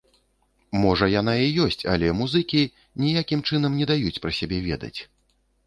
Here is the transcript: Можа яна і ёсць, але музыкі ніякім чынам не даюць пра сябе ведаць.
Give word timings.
Можа 0.85 1.09
яна 1.21 1.35
і 1.47 1.51
ёсць, 1.65 1.77
але 1.93 2.07
музыкі 2.23 2.63
ніякім 3.05 3.47
чынам 3.49 3.79
не 3.83 3.91
даюць 3.95 4.21
пра 4.27 4.31
сябе 4.43 4.57
ведаць. 4.73 4.95